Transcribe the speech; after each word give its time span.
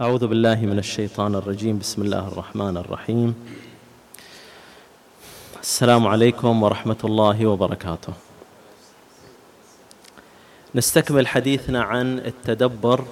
أعوذ 0.00 0.26
بالله 0.26 0.54
من 0.54 0.78
الشيطان 0.78 1.34
الرجيم. 1.34 1.78
بسم 1.78 2.02
الله 2.02 2.28
الرحمن 2.28 2.76
الرحيم. 2.76 3.34
السلام 5.60 6.06
عليكم 6.06 6.62
ورحمة 6.62 6.96
الله 7.04 7.46
وبركاته. 7.46 8.12
نستكمل 10.74 11.26
حديثنا 11.26 11.82
عن 11.82 12.18
التدبر 12.18 13.04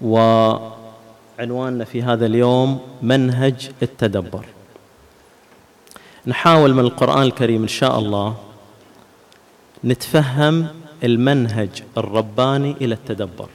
وعنواننا 0.00 1.84
في 1.84 2.02
هذا 2.02 2.26
اليوم 2.26 2.80
منهج 3.02 3.70
التدبر. 3.82 4.46
نحاول 6.26 6.74
من 6.74 6.80
القرآن 6.80 7.22
الكريم 7.22 7.62
إن 7.62 7.68
شاء 7.68 7.98
الله 7.98 8.36
نتفهم 9.84 10.66
المنهج 11.04 11.82
الرباني 11.96 12.72
إلى 12.80 12.94
التدبر. 12.94 13.48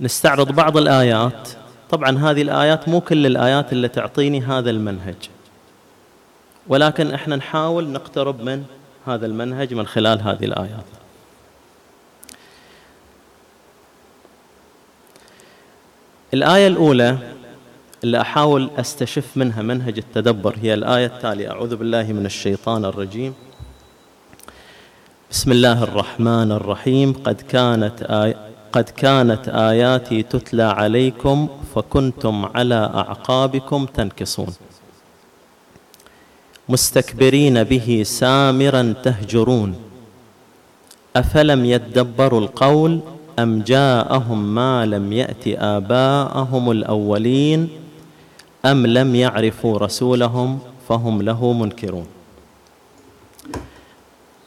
نستعرض 0.00 0.52
بعض 0.52 0.76
الآيات. 0.76 1.48
طبعا 1.90 2.18
هذه 2.18 2.42
الآيات 2.42 2.88
مو 2.88 3.00
كل 3.00 3.26
الآيات 3.26 3.72
اللي 3.72 3.88
تعطيني 3.88 4.40
هذا 4.40 4.70
المنهج. 4.70 5.14
ولكن 6.66 7.10
إحنا 7.10 7.36
نحاول 7.36 7.88
نقترب 7.88 8.40
من 8.40 8.64
هذا 9.06 9.26
المنهج 9.26 9.74
من 9.74 9.86
خلال 9.86 10.22
هذه 10.22 10.44
الآيات. 10.44 10.84
الآية 16.34 16.66
الأولى 16.66 17.18
اللي 18.04 18.20
أحاول 18.20 18.70
أستشف 18.78 19.36
منها 19.36 19.62
منهج 19.62 19.98
التدبر 19.98 20.56
هي 20.62 20.74
الآية 20.74 21.06
التالية. 21.06 21.50
أعوذ 21.50 21.76
بالله 21.76 22.02
من 22.02 22.26
الشيطان 22.26 22.84
الرجيم. 22.84 23.34
بسم 25.30 25.52
الله 25.52 25.82
الرحمن 25.82 26.52
الرحيم. 26.52 27.12
قد 27.12 27.40
كانت 27.40 28.02
آي 28.02 28.36
قد 28.74 28.84
كانت 28.84 29.48
آياتي 29.48 30.22
تتلى 30.22 30.62
عليكم 30.62 31.48
فكنتم 31.74 32.44
على 32.54 32.90
أعقابكم 32.94 33.86
تنكصون. 33.86 34.54
مستكبرين 36.68 37.64
به 37.64 38.02
سامرا 38.06 38.94
تهجرون. 39.02 39.74
أفلم 41.16 41.64
يدبروا 41.64 42.40
القول 42.40 43.00
أم 43.38 43.62
جاءهم 43.62 44.54
ما 44.54 44.86
لم 44.86 45.12
يأت 45.12 45.48
آباءهم 45.48 46.70
الأولين 46.70 47.68
أم 48.64 48.86
لم 48.86 49.14
يعرفوا 49.14 49.78
رسولهم 49.78 50.58
فهم 50.88 51.22
له 51.22 51.52
منكرون. 51.52 52.06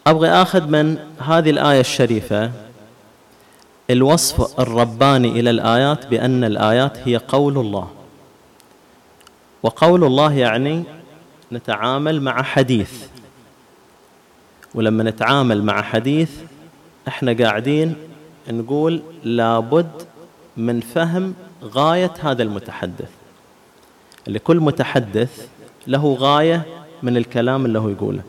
أبغى 0.07 0.29
آخذ 0.29 0.67
من 0.67 0.97
هذه 1.19 1.49
الآية 1.49 1.79
الشريفة 1.79 2.66
الوصف 3.89 4.59
الرباني 4.59 5.27
إلى 5.39 5.49
الآيات 5.49 6.07
بأن 6.07 6.43
الآيات 6.43 6.97
هي 7.05 7.17
قول 7.17 7.57
الله. 7.57 7.89
وقول 9.63 10.03
الله 10.03 10.33
يعني 10.33 10.83
نتعامل 11.51 12.21
مع 12.21 12.43
حديث. 12.43 13.03
ولما 14.75 15.03
نتعامل 15.03 15.63
مع 15.63 15.81
حديث 15.81 16.31
إحنا 17.07 17.33
قاعدين 17.33 17.95
نقول 18.49 19.01
لابد 19.23 19.91
من 20.57 20.79
فهم 20.79 21.33
غاية 21.63 22.13
هذا 22.19 22.43
المتحدث. 22.43 23.09
لكل 24.27 24.59
متحدث 24.59 25.47
له 25.87 26.17
غاية 26.19 26.65
من 27.03 27.17
الكلام 27.17 27.65
اللي 27.65 27.79
هو 27.79 27.89
يقوله. 27.89 28.21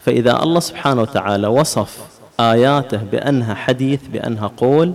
فإذا 0.00 0.42
الله 0.42 0.60
سبحانه 0.60 1.02
وتعالى 1.02 1.46
وصف 1.46 2.19
آياته 2.40 2.96
بأنها 2.96 3.54
حديث 3.54 4.06
بأنها 4.06 4.50
قول. 4.56 4.92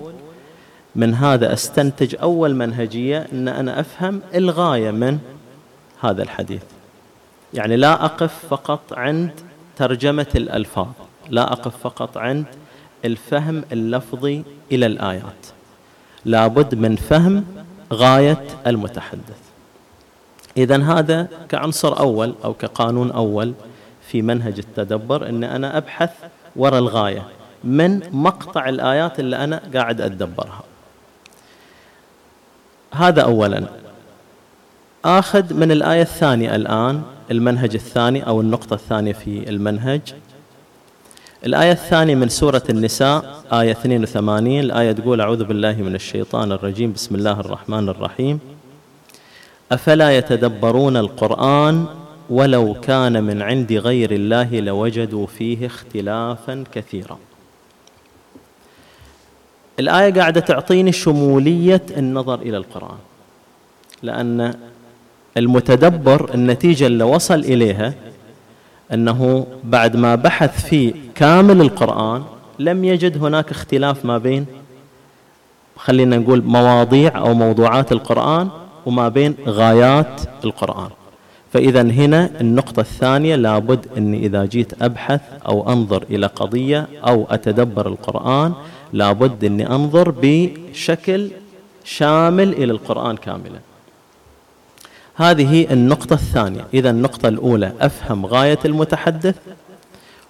من 0.96 1.14
هذا 1.14 1.54
أستنتج 1.54 2.16
أول 2.22 2.56
منهجية 2.56 3.28
أن 3.34 3.48
أنا 3.48 3.80
أفهم 3.80 4.22
الغاية 4.36 4.92
من 4.92 5.20
هذا 6.02 6.24
الحديث. 6.24 6.64
يعني 7.54 7.76
لا 7.76 8.06
أقف 8.06 8.46
فقط 8.50 8.94
عند 8.94 9.32
ترجمة 9.76 10.28
الألفاظ 10.36 10.88
لا 11.30 11.54
أقف 11.54 11.78
فقط 11.78 12.18
عند 12.18 12.46
الفهم 13.06 13.64
اللفظي 13.72 14.44
إلى 14.72 14.86
الآيات. 14.86 15.46
لابد 16.26 16.76
من 16.76 16.96
فهم 16.96 17.46
غاية 17.94 18.44
المتحدث. 18.68 19.40
إذا 20.58 20.84
هذا 20.84 21.28
كعنصر 21.50 22.00
أول 22.00 22.36
أو 22.44 22.54
كقانون 22.54 23.12
أول 23.12 23.54
في 24.08 24.22
منهج 24.22 24.60
التدبر 24.60 25.30
أن 25.30 25.44
أنا 25.44 25.78
أبحث 25.78 26.12
وراء 26.56 26.80
الغاية. 26.80 27.24
من 27.64 28.02
مقطع 28.12 28.70
الآيات 28.70 29.20
اللي 29.20 29.36
أنا 29.44 29.62
قاعد 29.74 30.02
أتدبرها. 30.02 30.64
هذا 32.94 33.22
أولا. 33.22 33.64
آخذ 35.06 35.54
من 35.54 35.72
الآية 35.72 36.02
الثانية 36.02 36.56
الآن 36.56 37.02
المنهج 37.32 37.74
الثاني 37.74 38.28
أو 38.28 38.42
النقطة 38.42 38.74
الثانية 38.74 39.14
في 39.14 39.50
المنهج. 39.50 40.02
الآية 41.46 41.72
الثانية 41.72 42.16
من 42.16 42.30
سورة 42.30 42.64
النساء 42.70 43.44
آية 43.54 43.72
82 43.72 44.60
الآية 44.60 44.92
تقول 44.92 45.22
أعوذ 45.22 45.44
بالله 45.44 45.74
من 45.74 45.96
الشيطان 45.96 46.52
الرجيم. 46.52 46.94
بسم 46.94 47.16
الله 47.16 47.40
الرحمن 47.40 47.90
الرحيم. 47.90 48.40
أفلا 49.72 50.18
يتدبرون 50.18 50.98
القرآن 50.98 51.86
ولو 52.30 52.74
كان 52.82 53.24
من 53.24 53.42
عند 53.42 53.74
غير 53.74 54.12
الله 54.12 54.60
لوجدوا 54.60 55.28
فيه 55.28 55.66
اختلافا 55.66 56.64
كثيرا. 56.74 57.18
الآية 59.80 60.14
قاعدة 60.14 60.42
تعطيني 60.42 60.92
شمولية 60.92 61.82
النظر 61.98 62.42
إلى 62.42 62.58
القرآن 62.58 62.98
لأن 64.04 64.54
المتدبر 65.38 66.34
النتيجة 66.34 66.88
اللي 66.88 67.04
وصل 67.04 67.40
إليها 67.40 67.94
أنه 68.94 69.48
بعد 69.64 69.96
ما 69.96 70.16
بحث 70.16 70.66
في 70.66 70.94
كامل 71.16 71.62
القرآن 71.62 72.24
لم 72.60 72.84
يجد 72.86 73.24
هناك 73.24 73.52
اختلاف 73.52 74.06
ما 74.06 74.18
بين 74.18 74.46
خلينا 75.78 76.18
نقول 76.18 76.44
مواضيع 76.44 77.18
أو 77.18 77.34
موضوعات 77.34 77.92
القرآن 77.92 78.50
وما 78.86 79.10
بين 79.10 79.36
غايات 79.48 80.22
القرآن. 80.44 80.90
فإذا 81.56 81.82
هنا 81.82 82.30
النقطة 82.42 82.80
الثانية 82.80 83.36
لابد 83.36 83.88
أني 83.98 84.26
إذا 84.26 84.46
جيت 84.46 84.84
أبحث 84.84 85.22
أو 85.48 85.72
أنظر 85.74 86.04
إلى 86.10 86.28
قضية 86.28 86.88
أو 87.08 87.28
أتدبر 87.30 87.88
القرآن 87.88 88.54
لابد 88.94 89.44
أني 89.44 89.70
أنظر 89.70 90.14
بشكل 90.22 91.30
شامل 91.84 92.54
إلى 92.54 92.72
القرآن 92.72 93.18
كاملا. 93.18 93.60
هذه 95.16 95.74
النقطة 95.74 96.14
الثانية. 96.14 96.66
إذا 96.74 96.90
النقطة 96.90 97.28
الأولى 97.28 97.72
أفهم 97.82 98.26
غاية 98.26 98.60
المتحدث. 98.66 99.36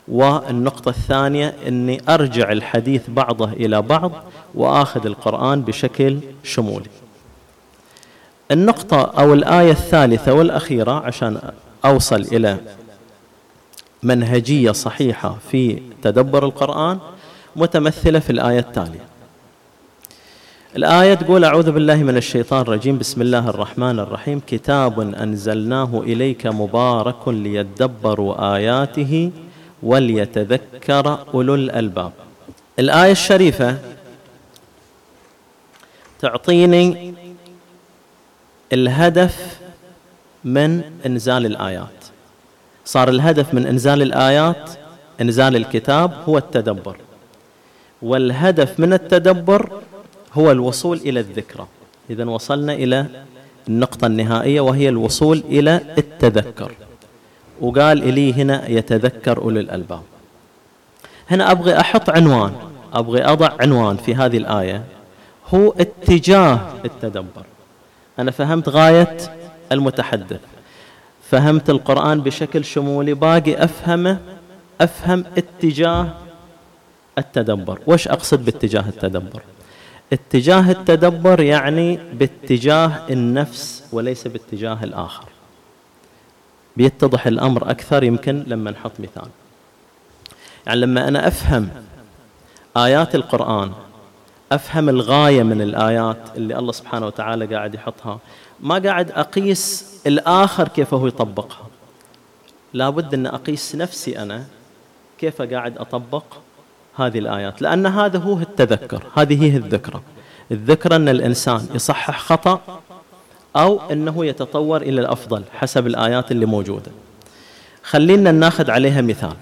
والنقطة 0.08 0.90
الثانية 0.90 1.54
أني 1.68 2.02
أرجع 2.10 2.52
الحديث 2.52 3.10
بعضه 3.10 3.54
إلى 3.54 3.82
بعض 3.82 4.12
وآخذ 4.56 5.06
القرآن 5.06 5.62
بشكل 5.62 6.18
شمولي. 6.44 6.90
النقطة 8.52 9.02
أو 9.02 9.34
الآية 9.34 9.72
الثالثة 9.72 10.34
والأخيرة 10.34 10.92
عشان 10.92 11.40
أوصل 11.86 12.22
إلى 12.22 12.58
منهجية 14.04 14.72
صحيحة 14.72 15.38
في 15.52 15.82
تدبر 16.02 16.46
القرآن 16.46 17.00
متمثلة 17.56 18.20
في 18.20 18.30
الآية 18.30 18.60
التالية. 18.60 19.06
الآية 20.76 21.14
تقول 21.14 21.46
أعوذ 21.46 21.72
بالله 21.72 21.96
من 21.96 22.18
الشيطان 22.18 22.62
الرجيم 22.62 22.98
بسم 22.98 23.22
الله 23.22 23.50
الرحمن 23.50 24.00
الرحيم. 24.00 24.42
كتاب 24.48 25.00
أنزلناه 25.00 26.02
إليك 26.04 26.48
مبارك 26.48 27.28
ليدبروا 27.28 28.56
آياته 28.56 29.32
وليتذكر 29.84 31.20
أولو 31.34 31.56
الألباب. 31.56 32.12
الآية 32.80 33.12
الشريفة 33.12 33.78
تعطيني 36.20 37.14
الهدف 38.74 39.60
من 40.44 40.82
إنزال 41.06 41.46
الآيات. 41.46 42.06
صار 42.86 43.10
الهدف 43.10 43.54
من 43.54 43.68
إنزال 43.68 44.02
الآيات 44.02 44.70
إنزال 45.22 45.56
الكتاب 45.56 46.14
هو 46.26 46.38
التدبر. 46.38 46.98
والهدف 48.02 48.80
من 48.80 48.94
التدبر 48.94 49.72
هو 50.34 50.52
الوصول 50.52 50.98
إلى 50.98 51.20
الذكرى. 51.20 51.68
اذا 52.10 52.26
وصلنا 52.26 52.74
إلى 52.74 53.06
النقطة 53.68 54.08
النهائية 54.08 54.62
وهي 54.62 54.90
الوصول 54.90 55.44
إلى 55.50 55.82
التذكر. 55.98 56.72
وقال 57.62 58.04
إلي 58.04 58.34
هنا 58.34 58.70
يتذكر 58.70 59.38
أولي 59.38 59.60
الألباب. 59.60 60.04
هنا 61.32 61.52
أبغي 61.52 61.80
أحط 61.80 62.10
عنوان 62.10 62.54
أبغي 62.94 63.26
أضع 63.26 63.52
عنوان 63.60 63.98
في 63.98 64.16
هذه 64.16 64.38
الآية. 64.38 64.84
هو 65.54 65.74
اتجاه 65.80 66.60
التدبر. 66.86 67.46
أنا 68.20 68.32
فهمت 68.32 68.70
غاية 68.70 69.18
المتحدث. 69.72 70.40
فهمت 71.32 71.70
القرآن 71.70 72.22
بشكل 72.22 72.66
شمولي. 72.66 73.14
باقي 73.14 73.64
أفهمه 73.64 74.20
أفهم 74.82 75.26
اتجاه 75.38 76.08
التدبر. 77.18 77.80
وش 77.88 78.08
أقصد 78.08 78.46
باتجاه 78.46 78.90
التدبر؟ 78.90 79.42
اتجاه 80.14 80.72
التدبر 80.72 81.42
يعني 81.42 82.00
باتجاه 82.14 82.92
النفس 83.10 83.84
وليس 83.92 84.28
باتجاه 84.28 84.84
الآخر. 84.84 85.26
بيتضح 86.78 87.28
الأمر 87.28 87.72
أكثر 87.72 88.04
يمكن 88.04 88.44
لما 88.48 88.72
نحط 88.72 88.92
مثال. 89.00 89.30
يعني 90.68 90.80
لما 90.80 91.08
أنا 91.08 91.28
أفهم 91.28 91.70
آيات 92.78 93.16
القرآن 93.16 93.72
أفهم 94.52 94.90
الغاية 94.90 95.44
من 95.44 95.62
الآيات 95.62 96.18
اللي 96.36 96.60
الله 96.60 96.72
سبحانه 96.72 97.06
وتعالى 97.06 97.56
قاعد 97.56 97.76
يحطها. 97.76 98.20
ما 98.60 98.78
قاعد 98.80 99.12
أقيس 99.12 99.96
الآخر 100.08 100.68
كيف 100.68 100.94
هو 100.94 101.08
يطبقها. 101.08 101.68
لابد 102.74 103.14
أن 103.14 103.26
أقيس 103.26 103.76
نفسي 103.76 104.20
أنا 104.20 104.46
كيف 105.18 105.42
قاعد 105.42 105.78
أطبق 105.78 106.24
هذه 106.96 107.20
الآيات. 107.20 107.62
لأن 107.62 107.86
هذا 107.86 108.20
هو 108.20 108.40
التذكر. 108.40 109.04
هذه 109.16 109.44
هي 109.44 109.58
الذكرى. 109.58 110.02
الذكرى 110.52 110.96
أن 110.96 111.10
الإنسان 111.10 111.68
يصحح 111.74 112.20
خطأ 112.20 112.82
أو 113.56 113.80
أنه 113.92 114.26
يتطور 114.26 114.82
إلى 114.82 115.02
الأفضل 115.02 115.44
حسب 115.54 115.88
الآيات 115.88 116.32
اللي 116.32 116.46
موجودة. 116.46 116.92
خلينا 117.84 118.32
ناخذ 118.32 118.72
عليها 118.72 119.02
مثال 119.02 119.36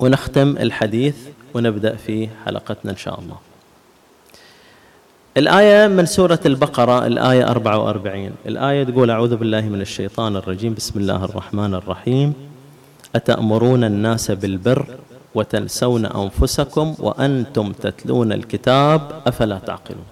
ونختم 0.00 0.56
الحديث 0.56 1.16
ونبدأ 1.54 1.96
في 1.96 2.28
حلقتنا 2.46 2.90
إن 2.90 2.96
شاء 2.96 3.20
الله. 3.20 3.45
الآية 5.36 5.88
من 5.88 6.06
سورة 6.06 6.40
البقرة 6.46 7.06
الآية 7.06 7.48
44 7.48 8.30
الآية 8.46 8.84
تقول 8.84 9.10
أعوذ 9.10 9.36
بالله 9.36 9.60
من 9.60 9.80
الشيطان 9.80 10.36
الرجيم. 10.36 10.74
بسم 10.74 11.00
الله 11.00 11.24
الرحمن 11.24 11.74
الرحيم. 11.74 12.34
أتأمرون 13.14 13.84
الناس 13.84 14.30
بالبر 14.30 14.86
وتنسون 15.34 16.06
أنفسكم 16.06 16.94
وأنتم 16.98 17.72
تتلون 17.72 18.32
الكتاب 18.32 19.22
أفلا 19.26 19.58
تعقلون؟ 19.58 20.06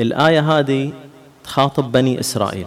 الآية 0.00 0.58
هذه 0.58 0.92
تخاطب 1.44 1.92
بني 1.92 2.20
إسرائيل. 2.20 2.66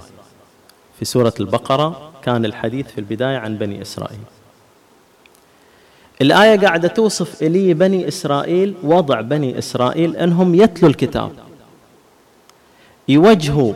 في 1.00 1.06
سورة 1.06 1.34
البقرة 1.40 2.12
كان 2.24 2.46
الحديث 2.46 2.88
في 2.88 2.98
البداية 2.98 3.38
عن 3.38 3.58
بني 3.58 3.82
إسرائيل. 3.82 4.20
الآية 6.22 6.60
قاعدة 6.60 6.88
توصف 6.88 7.44
إلي 7.44 7.74
بني 7.74 8.08
إسرائيل 8.08 8.74
وضع 8.84 9.22
بني 9.22 9.58
إسرائيل 9.58 10.16
أنهم 10.16 10.56
يتلوا 10.56 10.90
الكتاب. 10.90 11.32
يوجهوا 13.08 13.74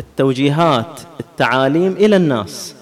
التوجيهات 0.00 1.00
التعاليم 1.20 1.92
إلى 1.92 2.16
الناس. 2.16 2.74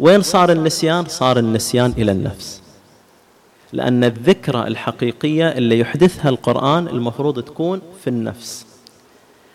وين 0.00 0.22
صار 0.22 0.52
النسيان؟ 0.52 1.06
صار 1.06 1.38
النسيان 1.38 1.94
إلى 1.98 2.12
النفس. 2.12 2.62
لأن 3.72 4.04
الذكرى 4.04 4.66
الحقيقية 4.66 5.48
اللي 5.48 5.78
يحدثها 5.78 6.28
القرآن 6.28 6.88
المفروض 6.88 7.42
تكون 7.42 7.80
في 8.04 8.10
النفس. 8.10 8.66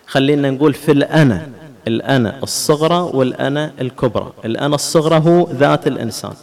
خلينا 0.08 0.52
نقول 0.52 0.74
في 0.74 0.92
الأنا 0.92 1.50
الأنا 1.88 2.44
الصغرى 2.44 3.12
والأنا 3.18 3.74
الكبرى. 3.81 4.34
الأنا 4.46 4.75
الصغرى 4.75 5.16
هو 5.16 5.48
ذات 5.52 5.88
الإنسان. 5.88 6.34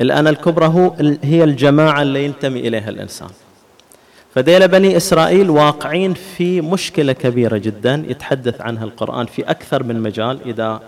الأنا 0.00 0.30
الكبرى 0.30 0.66
هو 0.66 0.94
هي 1.22 1.44
الجماعة 1.44 2.02
اللي 2.02 2.24
ينتمي 2.24 2.60
إليها 2.68 2.88
الإنسان. 2.90 3.28
فديل 4.34 4.68
بني 4.68 4.96
إسرائيل 4.96 5.50
واقعين 5.50 6.14
في 6.14 6.60
مشكلة 6.60 7.12
كبيرة 7.12 7.56
جدا 7.56 8.04
يتحدث 8.08 8.60
عنها 8.60 8.84
القرآن 8.84 9.26
في 9.26 9.42
أكثر 9.42 9.82
من 9.82 10.00
مجال. 10.00 10.38
إذا 10.46 10.80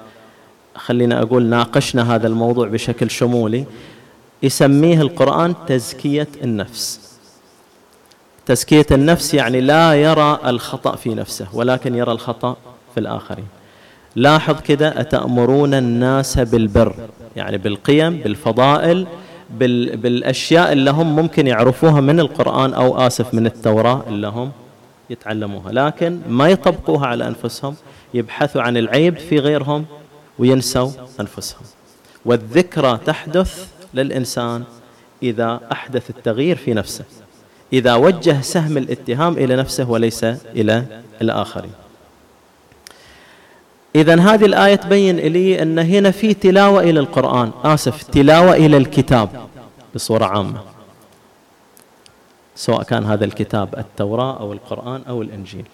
خلينا 0.75 1.23
أقول 1.23 1.43
ناقشنا 1.43 2.15
هذا 2.15 2.27
الموضوع 2.27 2.69
بشكل 2.69 3.11
شمولي 3.11 3.65
يسميه 4.43 5.01
القرآن 5.01 5.55
تزكية 5.67 6.29
النفس. 6.45 7.01
تزكية 8.47 8.87
النفس 8.91 9.35
يعني 9.35 9.61
لا 9.61 9.95
يرى 9.95 10.41
الخطأ 10.47 10.97
في 10.97 11.15
نفسه 11.15 11.47
ولكن 11.53 11.95
يرى 11.95 12.13
الخطأ 12.13 12.57
في 12.95 13.01
الآخرين. 13.01 13.47
لاحظ 14.17 14.61
كده 14.61 15.01
أتأمرون 15.01 15.75
الناس 15.75 16.39
بالبر 16.39 16.95
يعني 17.37 17.59
بالقيم 17.59 18.17
بالفضائل 18.17 19.07
بال 19.51 19.97
بالأشياء 19.97 20.73
اللي 20.73 20.91
هم 20.91 21.17
ممكن 21.17 21.47
يعرفوها 21.47 22.01
من 22.01 22.21
القرآن 22.21 22.75
أو 22.75 23.07
آسف 23.07 23.35
من 23.35 23.47
التوراة 23.47 24.05
اللي 24.09 24.27
هم 24.27 24.53
يتعلموها. 25.11 25.73
لكن 25.73 26.21
ما 26.29 26.49
يطبقوها 26.49 27.07
على 27.07 27.27
أنفسهم 27.27 27.75
يبحثوا 28.15 28.63
عن 28.63 28.77
العيب 28.77 29.19
في 29.19 29.39
غيرهم 29.39 29.85
وينسوا 30.39 30.91
أنفسهم. 31.21 31.63
والذكرى 32.25 32.99
تحدث 33.07 33.69
للإنسان 33.95 34.65
إذا 35.23 35.61
أحدث 35.73 36.11
التغيير 36.11 36.57
في 36.57 36.75
نفسه 36.75 37.05
إذا 37.73 37.95
وجه 37.95 38.41
سهم 38.41 38.77
الاتهام 38.79 39.33
إلى 39.33 39.57
نفسه 39.57 39.91
وليس 39.91 40.25
إلى 40.25 40.85
الآخرين. 41.23 41.71
إذا 43.97 44.21
هذه 44.21 44.45
الآية 44.45 44.75
تبين 44.75 45.17
لي 45.17 45.63
أن 45.63 45.79
هنا 45.79 46.11
في 46.11 46.35
تلاوة 46.35 46.81
إلى 46.81 47.01
القرآن. 47.01 47.51
آسف 47.65 48.03
تلاوة 48.03 48.55
إلى 48.55 48.77
الكتاب 48.77 49.29
بصورة 49.95 50.25
عامة. 50.25 50.61
سواء 52.57 52.83
كان 52.83 53.05
هذا 53.05 53.25
الكتاب 53.25 53.69
التوراة 53.79 54.41
أو 54.41 54.53
القرآن 54.53 55.03
أو 55.09 55.23
الإنجيل. 55.23 55.65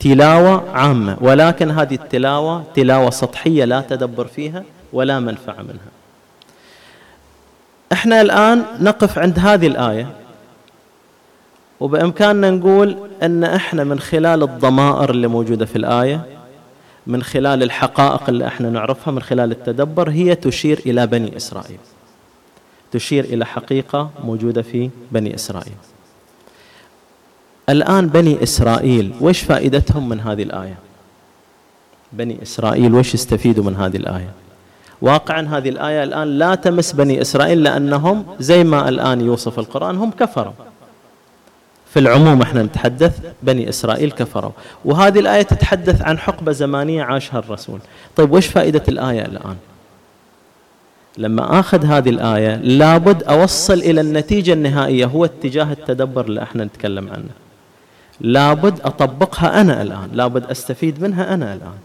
تلاوة 0.00 0.70
عامة 0.70 1.16
ولكن 1.20 1.70
هذه 1.70 1.94
التلاوة 1.94 2.64
تلاوة 2.74 3.10
سطحية 3.10 3.64
لا 3.64 3.80
تدبر 3.80 4.26
فيها 4.26 4.64
ولا 4.92 5.20
منفعة 5.20 5.62
منها. 5.62 5.90
إحنا 7.92 8.20
الآن 8.20 8.64
نقف 8.80 9.18
عند 9.18 9.38
هذه 9.38 9.66
الآية 9.66 10.08
وبإمكاننا 11.80 12.50
نقول 12.50 12.96
أن 13.22 13.44
إحنا 13.44 13.84
من 13.84 13.98
خلال 14.00 14.42
الضمائر 14.42 15.10
اللي 15.10 15.26
موجودة 15.26 15.66
في 15.66 15.76
الآية 15.76 16.35
من 17.06 17.22
خلال 17.22 17.62
الحقائق 17.62 18.28
اللي 18.28 18.46
إحنا 18.46 18.70
نعرفها 18.70 19.12
من 19.12 19.22
خلال 19.22 19.52
التدبر 19.52 20.10
هي 20.10 20.34
تشير 20.34 20.78
إلى 20.86 21.06
بني 21.06 21.36
إسرائيل. 21.36 21.78
تشير 22.92 23.24
إلى 23.24 23.46
حقيقة 23.46 24.10
موجودة 24.24 24.62
في 24.62 24.90
بني 25.12 25.34
إسرائيل. 25.34 25.74
الآن 27.68 28.06
بني 28.06 28.42
إسرائيل 28.42 29.12
وش 29.20 29.40
فائدتهم 29.42 30.08
من 30.08 30.20
هذه 30.20 30.42
الآية؟ 30.42 30.78
بني 32.12 32.42
إسرائيل 32.42 32.94
وش 32.94 33.14
يستفيدوا 33.14 33.64
من 33.64 33.76
هذه 33.76 33.96
الآية؟ 33.96 34.32
واقعا 35.02 35.42
هذه 35.42 35.68
الآية 35.68 36.02
الآن 36.04 36.28
لا 36.28 36.54
تمس 36.54 36.92
بني 36.92 37.20
إسرائيل 37.20 37.62
لأنهم 37.62 38.26
زي 38.40 38.64
ما 38.64 38.88
الآن 38.88 39.20
يوصف 39.20 39.58
القرآن 39.58 39.96
هم 39.96 40.10
كفروا. 40.10 40.52
في 41.96 42.02
العموم 42.02 42.42
إحنا 42.42 42.62
نتحدث 42.62 43.18
بني 43.42 43.68
إسرائيل 43.68 44.10
كفروا. 44.10 44.50
وهذه 44.84 45.18
الآية 45.18 45.42
تتحدث 45.42 46.02
عن 46.02 46.18
حقبة 46.18 46.52
زمانية 46.52 47.02
عاشها 47.02 47.38
الرسول. 47.38 47.78
طيب 48.16 48.32
وش 48.32 48.46
فائدة 48.46 48.82
الآية 48.88 49.24
الآن؟ 49.24 49.56
لما 51.18 51.60
آخذ 51.60 51.84
هذه 51.84 52.08
الآية 52.08 52.56
لابد 52.56 53.22
أوصل 53.22 53.74
إلى 53.74 54.00
النتيجة 54.00 54.52
النهائية 54.52 55.04
هو 55.04 55.24
اتجاه 55.24 55.72
التدبر 55.72 56.24
اللي 56.24 56.42
إحنا 56.42 56.64
نتكلم 56.64 57.08
عنه. 57.10 57.30
لابد 58.20 58.80
أطبقها 58.80 59.60
أنا 59.60 59.82
الآن 59.82 60.08
لابد 60.12 60.44
أستفيد 60.50 61.02
منها 61.02 61.34
أنا 61.34 61.54
الآن. 61.54 61.78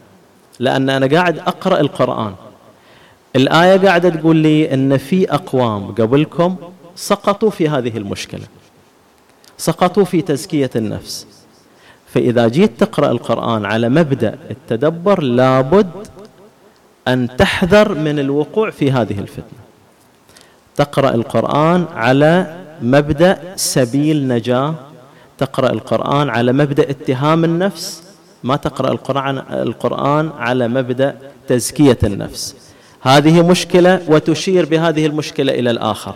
لأن 0.59 0.89
أنا 0.89 1.07
قاعد 1.17 1.39
أقرأ 1.39 1.79
القرآن. 1.79 2.33
الآية 3.35 3.77
قاعدة 3.87 4.09
تقول 4.09 4.35
لي 4.35 4.73
أن 4.73 4.97
في 4.97 5.33
أقوام 5.33 5.91
قبلكم 5.91 6.55
سقطوا 6.95 7.49
في 7.49 7.69
هذه 7.69 7.97
المشكلة. 7.97 8.43
سقطوا 9.61 10.03
في 10.03 10.21
تزكية 10.21 10.69
النفس. 10.75 11.27
فإذا 12.13 12.47
جيت 12.47 12.79
تقرأ 12.79 13.11
القرآن 13.11 13.65
على 13.65 13.89
مبدأ 13.89 14.37
التدبر 14.51 15.23
لابد 15.23 15.89
أن 17.07 17.37
تحذر 17.37 17.93
من 17.93 18.19
الوقوع 18.19 18.69
في 18.69 18.91
هذه 18.91 19.19
الفتنة. 19.19 19.61
تقرأ 20.75 21.09
القرآن 21.09 21.85
على 21.93 22.57
مبدأ 22.81 23.39
سبيل 23.55 24.27
نجاة. 24.27 24.75
تقرأ 25.37 25.69
القرآن 25.71 26.29
على 26.29 26.53
مبدأ 26.53 26.89
اتهام 26.89 27.45
النفس. 27.45 28.03
ما 28.43 28.55
تقرأ 28.55 28.91
القرآن, 28.91 29.37
القرآن 29.37 30.31
على 30.37 30.67
مبدأ 30.67 31.17
تزكية 31.47 31.97
النفس. 32.03 32.55
هذه 33.01 33.47
مشكلة 33.47 34.01
وتشير 34.07 34.65
بهذه 34.65 35.05
المشكلة 35.05 35.53
إلى 35.53 35.71
الآخر. 35.71 36.15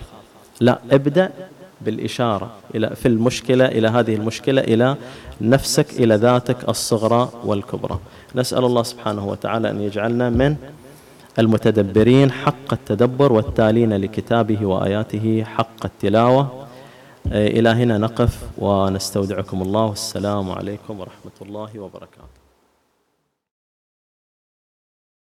لا 0.59 0.79
ابدأ 0.91 1.31
بالإشارة 1.85 2.51
إلى 2.75 2.95
في 2.95 3.07
المشكلة 3.07 3.65
إلى 3.65 3.87
هذه 3.87 4.15
المشكلة 4.15 4.61
إلى 4.61 4.95
نفسك 5.41 5.99
إلى 5.99 6.15
ذاتك 6.15 6.69
الصغرى 6.69 7.29
والكبرى. 7.45 7.99
نسأل 8.35 8.65
الله 8.65 8.83
سبحانه 8.83 9.27
وتعالى 9.27 9.69
أن 9.69 9.81
يجعلنا 9.81 10.29
من 10.29 10.55
المتدبرين 11.39 12.31
حق 12.31 12.73
التدبر 12.73 13.33
والتالين 13.33 13.93
لكتابه 13.93 14.65
وآياته 14.65 15.43
حق 15.43 15.85
التلاوة. 15.85 16.67
إلى 17.25 17.69
هنا 17.69 17.97
نقف 17.97 18.37
ونستودعكم 18.57 19.61
الله. 19.61 19.85
والسلام 19.85 20.51
عليكم 20.51 20.99
ورحمة 20.99 21.37
الله 21.41 21.79
وبركاته. 21.79 22.44